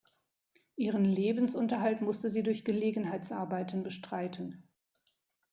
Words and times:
Ihren 0.77 1.05
Lebensunterhalt 1.05 2.01
musste 2.01 2.27
sie 2.27 2.41
durch 2.41 2.65
Gelegenheitsarbeiten 2.65 3.83
bestreiten. 3.83 4.67